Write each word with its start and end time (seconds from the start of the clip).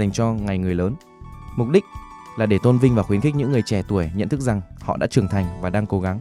dành 0.00 0.12
cho 0.12 0.32
ngày 0.32 0.58
người 0.58 0.74
lớn. 0.74 0.94
Mục 1.56 1.68
đích 1.68 1.84
là 2.38 2.46
để 2.46 2.58
tôn 2.62 2.78
vinh 2.78 2.94
và 2.94 3.02
khuyến 3.02 3.20
khích 3.20 3.34
những 3.34 3.52
người 3.52 3.62
trẻ 3.62 3.82
tuổi 3.88 4.10
nhận 4.14 4.28
thức 4.28 4.40
rằng 4.40 4.60
họ 4.80 4.96
đã 4.96 5.06
trưởng 5.06 5.28
thành 5.28 5.46
và 5.60 5.70
đang 5.70 5.86
cố 5.86 6.00
gắng. 6.00 6.18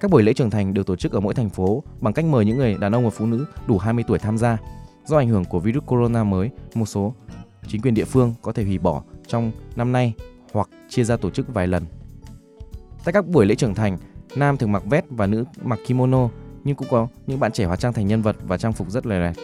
Các 0.00 0.10
buổi 0.10 0.22
lễ 0.22 0.32
trưởng 0.32 0.50
thành 0.50 0.74
được 0.74 0.86
tổ 0.86 0.96
chức 0.96 1.12
ở 1.12 1.20
mỗi 1.20 1.34
thành 1.34 1.50
phố 1.50 1.82
bằng 2.00 2.14
cách 2.14 2.24
mời 2.24 2.44
những 2.44 2.58
người 2.58 2.76
đàn 2.80 2.92
ông 2.92 3.04
và 3.04 3.10
phụ 3.10 3.26
nữ 3.26 3.46
đủ 3.66 3.78
20 3.78 4.04
tuổi 4.08 4.18
tham 4.18 4.38
gia. 4.38 4.58
Do 5.04 5.16
ảnh 5.16 5.28
hưởng 5.28 5.44
của 5.44 5.60
virus 5.60 5.84
corona 5.86 6.24
mới, 6.24 6.50
một 6.74 6.86
số 6.86 7.14
chính 7.66 7.82
quyền 7.82 7.94
địa 7.94 8.04
phương 8.04 8.34
có 8.42 8.52
thể 8.52 8.64
hủy 8.64 8.78
bỏ 8.78 9.02
trong 9.26 9.52
năm 9.76 9.92
nay 9.92 10.14
hoặc 10.52 10.68
chia 10.88 11.04
ra 11.04 11.16
tổ 11.16 11.30
chức 11.30 11.54
vài 11.54 11.66
lần. 11.66 11.84
Tại 13.04 13.12
các 13.12 13.26
buổi 13.26 13.46
lễ 13.46 13.54
trưởng 13.54 13.74
thành, 13.74 13.98
nam 14.36 14.56
thường 14.56 14.72
mặc 14.72 14.82
vest 14.84 15.04
và 15.10 15.26
nữ 15.26 15.44
mặc 15.62 15.78
kimono, 15.86 16.28
nhưng 16.64 16.76
cũng 16.76 16.88
có 16.90 17.08
những 17.26 17.40
bạn 17.40 17.52
trẻ 17.52 17.64
hóa 17.64 17.76
trang 17.76 17.92
thành 17.92 18.06
nhân 18.06 18.22
vật 18.22 18.36
và 18.46 18.58
trang 18.58 18.72
phục 18.72 18.90
rất 18.90 19.06
lè 19.06 19.18
lẹt. 19.18 19.36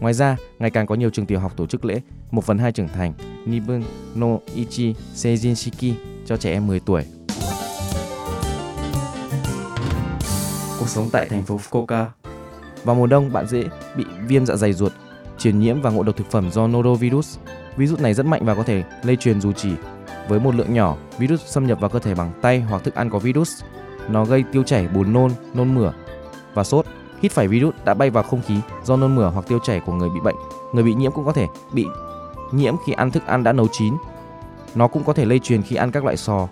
Ngoài 0.00 0.14
ra, 0.14 0.36
ngày 0.58 0.70
càng 0.70 0.86
có 0.86 0.94
nhiều 0.94 1.10
trường 1.10 1.26
tiểu 1.26 1.40
học 1.40 1.56
tổ 1.56 1.66
chức 1.66 1.84
lễ 1.84 2.00
1 2.30 2.44
phần 2.44 2.58
2 2.58 2.72
trưởng 2.72 2.88
thành 2.88 3.12
Nibun 3.46 3.82
no 4.14 4.26
Ichi 4.54 4.94
Seijinshiki 5.14 5.92
cho 6.26 6.36
trẻ 6.36 6.52
em 6.52 6.66
10 6.66 6.80
tuổi. 6.80 7.04
Cuộc 10.78 10.88
sống 10.88 11.08
tại 11.12 11.26
thành 11.28 11.42
phố 11.42 11.60
Fukuoka 11.70 12.06
Vào 12.84 12.96
mùa 12.96 13.06
đông, 13.06 13.32
bạn 13.32 13.46
dễ 13.46 13.64
bị 13.96 14.04
viêm 14.26 14.46
dạ 14.46 14.56
dày 14.56 14.72
ruột, 14.72 14.92
truyền 15.38 15.58
nhiễm 15.58 15.80
và 15.80 15.90
ngộ 15.90 16.02
độc 16.02 16.16
thực 16.16 16.30
phẩm 16.30 16.50
do 16.50 16.66
norovirus. 16.66 17.38
Virus 17.76 18.00
này 18.00 18.14
rất 18.14 18.26
mạnh 18.26 18.44
và 18.44 18.54
có 18.54 18.62
thể 18.62 18.84
lây 19.02 19.16
truyền 19.16 19.40
dù 19.40 19.52
chỉ 19.52 19.70
với 20.28 20.40
một 20.40 20.54
lượng 20.54 20.74
nhỏ. 20.74 20.96
Virus 21.18 21.40
xâm 21.46 21.66
nhập 21.66 21.80
vào 21.80 21.90
cơ 21.90 21.98
thể 21.98 22.14
bằng 22.14 22.32
tay 22.42 22.60
hoặc 22.60 22.84
thức 22.84 22.94
ăn 22.94 23.10
có 23.10 23.18
virus. 23.18 23.62
Nó 24.08 24.24
gây 24.24 24.44
tiêu 24.52 24.62
chảy, 24.62 24.88
buồn 24.88 25.12
nôn, 25.12 25.30
nôn 25.54 25.74
mửa 25.74 25.92
và 26.54 26.64
sốt 26.64 26.86
hít 27.22 27.32
phải 27.32 27.48
virus 27.48 27.74
đã 27.84 27.94
bay 27.94 28.10
vào 28.10 28.22
không 28.22 28.42
khí 28.46 28.60
do 28.84 28.96
nôn 28.96 29.14
mửa 29.14 29.30
hoặc 29.30 29.48
tiêu 29.48 29.58
chảy 29.58 29.80
của 29.80 29.92
người 29.92 30.10
bị 30.10 30.20
bệnh. 30.20 30.36
Người 30.72 30.84
bị 30.84 30.94
nhiễm 30.94 31.12
cũng 31.12 31.26
có 31.26 31.32
thể 31.32 31.48
bị 31.72 31.86
nhiễm 32.52 32.74
khi 32.86 32.92
ăn 32.92 33.10
thức 33.10 33.26
ăn 33.26 33.44
đã 33.44 33.52
nấu 33.52 33.68
chín. 33.72 33.94
Nó 34.74 34.88
cũng 34.88 35.04
có 35.04 35.12
thể 35.12 35.24
lây 35.24 35.38
truyền 35.38 35.62
khi 35.62 35.76
ăn 35.76 35.90
các 35.90 36.04
loại 36.04 36.16
sò 36.16 36.48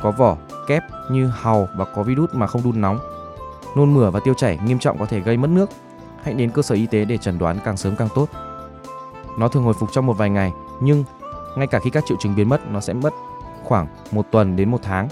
có 0.00 0.10
vỏ, 0.10 0.36
kép 0.66 0.82
như 1.10 1.26
hàu 1.26 1.68
và 1.76 1.84
có 1.84 2.02
virus 2.02 2.30
mà 2.32 2.46
không 2.46 2.62
đun 2.62 2.80
nóng. 2.80 2.98
Nôn 3.76 3.94
mửa 3.94 4.10
và 4.10 4.20
tiêu 4.24 4.34
chảy 4.34 4.58
nghiêm 4.64 4.78
trọng 4.78 4.98
có 4.98 5.06
thể 5.06 5.20
gây 5.20 5.36
mất 5.36 5.50
nước. 5.50 5.70
Hãy 6.22 6.34
đến 6.34 6.50
cơ 6.50 6.62
sở 6.62 6.74
y 6.74 6.86
tế 6.86 7.04
để 7.04 7.18
chẩn 7.18 7.38
đoán 7.38 7.58
càng 7.64 7.76
sớm 7.76 7.96
càng 7.96 8.08
tốt. 8.14 8.26
Nó 9.38 9.48
thường 9.48 9.64
hồi 9.64 9.74
phục 9.80 9.88
trong 9.92 10.06
một 10.06 10.12
vài 10.12 10.30
ngày, 10.30 10.52
nhưng 10.80 11.04
ngay 11.56 11.66
cả 11.66 11.78
khi 11.78 11.90
các 11.90 12.04
triệu 12.06 12.16
chứng 12.20 12.36
biến 12.36 12.48
mất, 12.48 12.70
nó 12.70 12.80
sẽ 12.80 12.92
mất 12.92 13.14
khoảng 13.64 13.86
một 14.10 14.26
tuần 14.30 14.56
đến 14.56 14.70
một 14.70 14.78
tháng. 14.82 15.08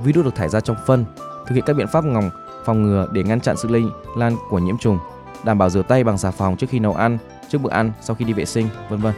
Virus 0.00 0.24
được 0.24 0.34
thải 0.34 0.48
ra 0.48 0.60
trong 0.60 0.76
phân. 0.86 1.04
Thực 1.46 1.54
hiện 1.54 1.64
các 1.66 1.76
biện 1.76 1.86
pháp 1.92 2.04
ngòng 2.04 2.30
phòng 2.64 2.82
ngừa 2.82 3.06
để 3.12 3.22
ngăn 3.22 3.40
chặn 3.40 3.56
sự 3.56 3.68
lây 3.68 3.84
lan 4.16 4.36
của 4.50 4.58
nhiễm 4.58 4.78
trùng, 4.78 4.98
đảm 5.44 5.58
bảo 5.58 5.70
rửa 5.70 5.82
tay 5.82 6.04
bằng 6.04 6.18
xà 6.18 6.30
phòng 6.30 6.56
trước 6.56 6.66
khi 6.70 6.78
nấu 6.78 6.94
ăn, 6.94 7.18
trước 7.48 7.58
bữa 7.62 7.70
ăn, 7.70 7.92
sau 8.00 8.16
khi 8.16 8.24
đi 8.24 8.32
vệ 8.32 8.44
sinh, 8.44 8.68
vân 8.90 9.00
vân. 9.00 9.14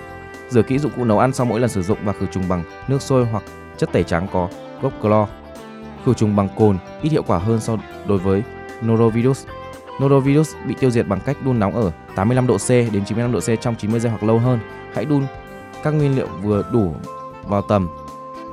Rửa 0.50 0.62
kỹ 0.62 0.78
dụng 0.78 0.92
cụ 0.96 1.04
nấu 1.04 1.18
ăn 1.18 1.32
sau 1.32 1.46
mỗi 1.46 1.60
lần 1.60 1.70
sử 1.70 1.82
dụng 1.82 1.98
và 2.04 2.12
khử 2.12 2.26
trùng 2.26 2.48
bằng 2.48 2.64
nước 2.88 3.02
sôi 3.02 3.26
hoặc 3.26 3.42
chất 3.76 3.92
tẩy 3.92 4.04
trắng 4.04 4.26
có 4.32 4.48
gốc 4.82 4.92
clo. 5.00 5.26
Khử 6.04 6.14
trùng 6.14 6.36
bằng 6.36 6.48
cồn 6.56 6.78
ít 7.02 7.08
hiệu 7.08 7.22
quả 7.26 7.38
hơn 7.38 7.60
so 7.60 7.76
đối 8.06 8.18
với 8.18 8.42
norovirus. 8.86 9.46
Norovirus 10.02 10.54
bị 10.66 10.74
tiêu 10.80 10.90
diệt 10.90 11.06
bằng 11.08 11.20
cách 11.24 11.36
đun 11.44 11.58
nóng 11.58 11.74
ở 11.74 11.92
85 12.14 12.46
độ 12.46 12.56
C 12.58 12.68
đến 12.68 13.04
95 13.04 13.32
độ 13.32 13.40
C 13.40 13.60
trong 13.60 13.76
90 13.76 14.00
giây 14.00 14.10
hoặc 14.10 14.22
lâu 14.22 14.38
hơn. 14.38 14.58
Hãy 14.94 15.04
đun 15.04 15.22
các 15.82 15.90
nguyên 15.90 16.16
liệu 16.16 16.28
vừa 16.42 16.64
đủ 16.72 16.94
vào 17.44 17.62
tầm 17.62 17.88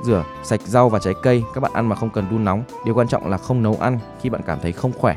Rửa 0.02 0.24
sạch 0.42 0.60
rau 0.64 0.88
và 0.88 0.98
trái 0.98 1.14
cây, 1.22 1.42
các 1.54 1.60
bạn 1.60 1.72
ăn 1.74 1.88
mà 1.88 1.96
không 1.96 2.10
cần 2.10 2.24
đun 2.30 2.44
nóng. 2.44 2.62
Điều 2.84 2.94
quan 2.94 3.08
trọng 3.08 3.30
là 3.30 3.38
không 3.38 3.62
nấu 3.62 3.76
ăn 3.80 3.98
khi 4.20 4.30
bạn 4.30 4.40
cảm 4.46 4.58
thấy 4.62 4.72
không 4.72 4.92
khỏe. 4.92 5.16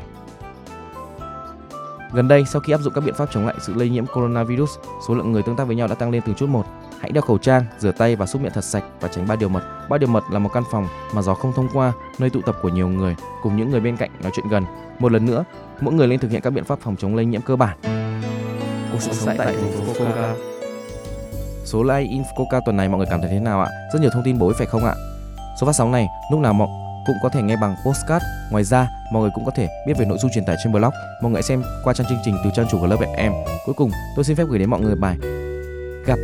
Gần 2.12 2.28
đây, 2.28 2.44
sau 2.52 2.60
khi 2.60 2.72
áp 2.72 2.80
dụng 2.80 2.92
các 2.94 3.04
biện 3.04 3.14
pháp 3.14 3.28
chống 3.32 3.46
lại 3.46 3.54
sự 3.60 3.74
lây 3.74 3.88
nhiễm 3.88 4.06
coronavirus, 4.06 4.70
số 5.08 5.14
lượng 5.14 5.32
người 5.32 5.42
tương 5.42 5.56
tác 5.56 5.64
với 5.64 5.76
nhau 5.76 5.88
đã 5.88 5.94
tăng 5.94 6.10
lên 6.10 6.22
từng 6.26 6.34
chút 6.34 6.48
một. 6.48 6.64
Hãy 7.00 7.12
đeo 7.12 7.22
khẩu 7.22 7.38
trang, 7.38 7.64
rửa 7.78 7.92
tay 7.92 8.16
và 8.16 8.26
súc 8.26 8.42
miệng 8.42 8.52
thật 8.54 8.64
sạch 8.64 8.84
và 9.00 9.08
tránh 9.08 9.28
ba 9.28 9.36
điều 9.36 9.48
mật. 9.48 9.62
Ba 9.88 9.98
điều 9.98 10.08
mật 10.08 10.24
là 10.30 10.38
một 10.38 10.50
căn 10.52 10.62
phòng 10.70 10.88
mà 11.14 11.22
gió 11.22 11.34
không 11.34 11.52
thông 11.52 11.68
qua, 11.72 11.92
nơi 12.18 12.30
tụ 12.30 12.40
tập 12.40 12.56
của 12.62 12.68
nhiều 12.68 12.88
người 12.88 13.16
cùng 13.42 13.56
những 13.56 13.70
người 13.70 13.80
bên 13.80 13.96
cạnh 13.96 14.10
nói 14.22 14.32
chuyện 14.34 14.48
gần. 14.48 14.64
Một 14.98 15.12
lần 15.12 15.26
nữa, 15.26 15.44
mỗi 15.80 15.94
người 15.94 16.06
nên 16.06 16.18
thực 16.18 16.30
hiện 16.30 16.40
các 16.40 16.50
biện 16.50 16.64
pháp 16.64 16.78
phòng 16.80 16.96
chống 16.96 17.16
lây 17.16 17.24
nhiễm 17.24 17.40
cơ 17.40 17.56
bản. 17.56 17.78
Cuộc 18.92 18.98
sống 19.00 19.36
tại 19.38 19.46
thành 19.46 19.72
phố 19.72 19.92
Fukuoka 19.92 20.55
Số 21.66 21.82
like 21.82 22.14
Infoca 22.14 22.60
tuần 22.64 22.76
này 22.76 22.88
mọi 22.88 22.98
người 22.98 23.06
cảm 23.10 23.20
thấy 23.20 23.30
thế 23.30 23.40
nào 23.40 23.60
ạ? 23.60 23.70
Rất 23.92 24.00
nhiều 24.00 24.10
thông 24.10 24.22
tin 24.24 24.38
bổ 24.38 24.48
ích 24.48 24.56
phải 24.58 24.66
không 24.66 24.84
ạ? 24.84 24.94
Số 25.60 25.66
phát 25.66 25.72
sóng 25.72 25.92
này 25.92 26.08
lúc 26.30 26.40
nào 26.40 26.52
mọi 26.52 26.68
cũng 27.06 27.16
có 27.22 27.28
thể 27.28 27.42
nghe 27.42 27.56
bằng 27.60 27.76
postcard. 27.86 28.24
Ngoài 28.50 28.64
ra, 28.64 28.88
mọi 29.12 29.22
người 29.22 29.30
cũng 29.34 29.44
có 29.44 29.50
thể 29.56 29.68
biết 29.86 29.94
về 29.98 30.04
nội 30.06 30.18
dung 30.18 30.30
truyền 30.34 30.44
tải 30.44 30.56
trên 30.64 30.72
blog. 30.72 30.90
Mọi 31.22 31.32
người 31.32 31.42
xem 31.42 31.62
qua 31.84 31.94
trang 31.94 32.06
chương 32.08 32.18
trình 32.24 32.36
từ 32.44 32.50
trang 32.54 32.66
chủ 32.70 32.78
của 32.80 32.86
lớp 32.86 32.96
em. 33.16 33.32
Cuối 33.66 33.74
cùng, 33.74 33.90
tôi 34.16 34.24
xin 34.24 34.36
phép 34.36 34.44
gửi 34.48 34.58
đến 34.58 34.70
mọi 34.70 34.80
người 34.80 34.94
bài 34.94 35.16
gặp 36.06 36.18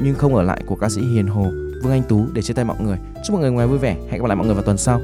nhưng 0.00 0.14
không 0.14 0.34
ở 0.34 0.42
lại 0.42 0.62
của 0.66 0.76
ca 0.76 0.88
sĩ 0.88 1.00
Hiền 1.14 1.26
Hồ 1.26 1.42
Vương 1.82 1.92
Anh 1.92 2.02
Tú 2.08 2.26
để 2.32 2.42
chia 2.42 2.54
tay 2.54 2.64
mọi 2.64 2.76
người. 2.80 2.98
Chúc 3.24 3.34
mọi 3.34 3.40
người 3.40 3.50
ngoài 3.50 3.66
vui 3.66 3.78
vẻ. 3.78 3.96
Hẹn 4.10 4.20
gặp 4.22 4.28
lại 4.28 4.36
mọi 4.36 4.46
người 4.46 4.54
vào 4.54 4.64
tuần 4.64 4.78
sau. 4.78 5.00